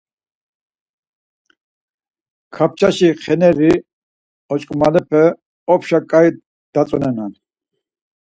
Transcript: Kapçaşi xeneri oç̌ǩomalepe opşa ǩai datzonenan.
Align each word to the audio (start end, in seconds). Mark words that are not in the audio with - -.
Kapçaşi 2.55 3.09
xeneri 3.23 3.73
oç̌ǩomalepe 4.53 5.23
opşa 5.73 5.99
ǩai 6.09 6.27
datzonenan. 6.73 7.33